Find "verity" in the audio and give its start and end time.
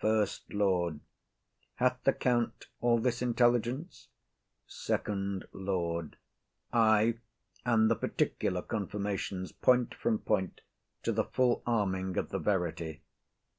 12.38-13.02